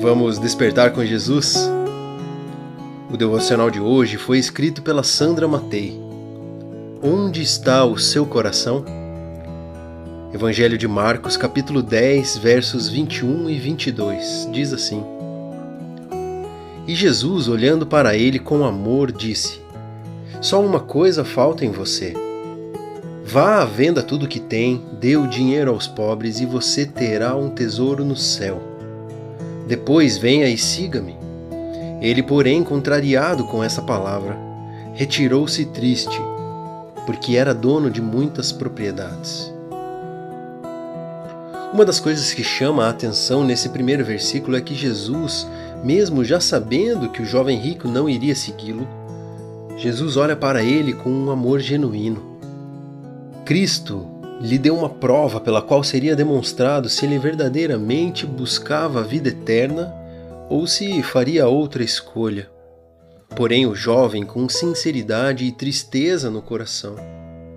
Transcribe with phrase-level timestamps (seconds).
[0.00, 1.68] Vamos despertar com Jesus?
[3.12, 6.00] O devocional de hoje foi escrito pela Sandra Matei.
[7.02, 8.84] Onde está o seu coração?
[10.32, 15.02] Evangelho de Marcos, capítulo 10, versos 21 e 22, diz assim:
[16.86, 19.60] E Jesus, olhando para ele com amor, disse:
[20.40, 22.14] Só uma coisa falta em você.
[23.24, 27.34] Vá à venda tudo o que tem, dê o dinheiro aos pobres e você terá
[27.34, 28.67] um tesouro no céu
[29.68, 31.14] depois venha e siga-me.
[32.00, 34.34] Ele, porém, contrariado com essa palavra,
[34.94, 36.18] retirou-se triste,
[37.04, 39.52] porque era dono de muitas propriedades.
[41.70, 45.46] Uma das coisas que chama a atenção nesse primeiro versículo é que Jesus,
[45.84, 48.88] mesmo já sabendo que o jovem rico não iria segui-lo,
[49.76, 52.38] Jesus olha para ele com um amor genuíno.
[53.44, 59.30] Cristo lhe deu uma prova pela qual seria demonstrado se ele verdadeiramente buscava a vida
[59.30, 59.92] eterna
[60.48, 62.48] ou se faria outra escolha.
[63.34, 66.94] Porém, o jovem, com sinceridade e tristeza no coração,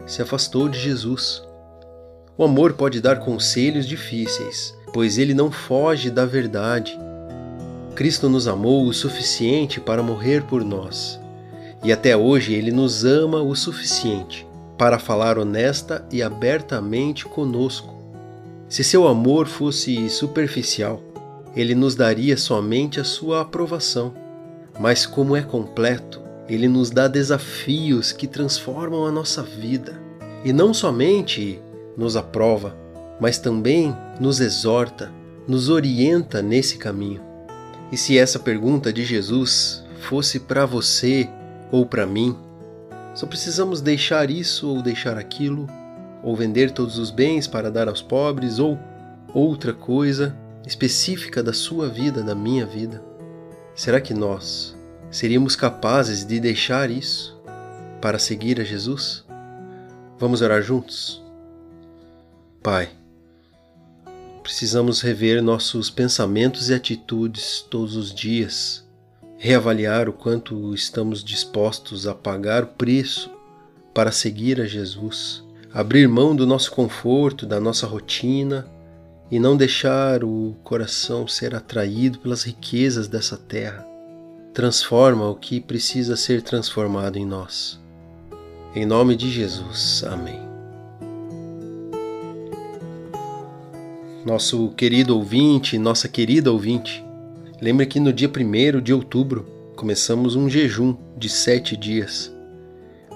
[0.06, 1.42] se afastou de Jesus.
[2.38, 7.00] O amor pode dar conselhos difíceis, pois ele não foge da verdade.
[7.96, 11.20] Cristo nos amou o suficiente para morrer por nós,
[11.84, 14.51] e até hoje ele nos ama o suficiente
[14.82, 17.94] para falar honesta e abertamente conosco.
[18.68, 21.04] Se seu amor fosse superficial,
[21.56, 24.12] ele nos daria somente a sua aprovação.
[24.80, 30.02] Mas, como é completo, ele nos dá desafios que transformam a nossa vida.
[30.44, 31.62] E não somente
[31.96, 32.76] nos aprova,
[33.20, 35.12] mas também nos exorta,
[35.48, 37.22] nos orienta nesse caminho.
[37.92, 41.30] E se essa pergunta de Jesus fosse para você
[41.72, 42.36] ou para mim,
[43.14, 45.68] só precisamos deixar isso ou deixar aquilo,
[46.24, 48.80] ou vender todos os bens para dar aos pobres, ou
[49.34, 53.04] outra coisa específica da sua vida, da minha vida.
[53.76, 54.76] Será que nós
[55.10, 57.40] seríamos capazes de deixar isso
[58.00, 59.26] para seguir a Jesus?
[60.18, 61.22] Vamos orar juntos?
[62.62, 62.90] Pai,
[64.44, 68.86] precisamos rever nossos pensamentos e atitudes todos os dias
[69.44, 73.32] reavaliar o quanto estamos dispostos a pagar o preço
[73.92, 75.44] para seguir a Jesus,
[75.74, 78.68] abrir mão do nosso conforto, da nossa rotina
[79.32, 83.84] e não deixar o coração ser atraído pelas riquezas dessa terra.
[84.54, 87.80] Transforma o que precisa ser transformado em nós.
[88.76, 90.04] Em nome de Jesus.
[90.04, 90.40] Amém.
[94.24, 97.04] Nosso querido ouvinte, nossa querida ouvinte,
[97.62, 99.46] Lembre que no dia 1 de outubro
[99.76, 102.36] começamos um jejum de sete dias.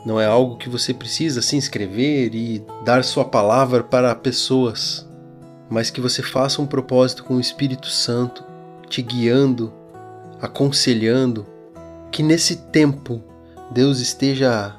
[0.05, 5.09] Não é algo que você precisa se inscrever e dar sua palavra para pessoas,
[5.67, 8.43] mas que você faça um propósito com o Espírito Santo,
[8.87, 9.73] te guiando,
[10.39, 11.47] aconselhando,
[12.11, 13.23] que nesse tempo
[13.71, 14.75] Deus esteja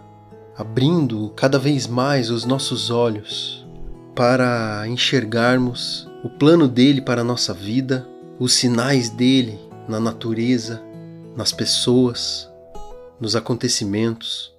[0.56, 3.66] abrindo cada vez mais os nossos olhos
[4.14, 8.06] para enxergarmos o plano dele para a nossa vida
[8.38, 9.58] os sinais dele
[9.88, 10.82] na natureza,
[11.36, 12.50] nas pessoas,
[13.20, 14.54] nos acontecimentos.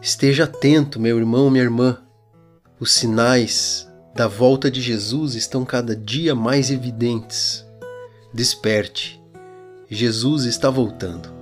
[0.00, 1.98] Esteja atento, meu irmão, minha irmã.
[2.78, 7.64] Os sinais da volta de Jesus estão cada dia mais evidentes.
[8.34, 9.22] Desperte.
[9.88, 11.41] Jesus está voltando.